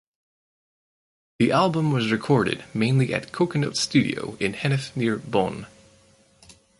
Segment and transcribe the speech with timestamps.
[1.37, 5.67] The album was recorded mainly at Coconut Studio in Hennef near Bonn.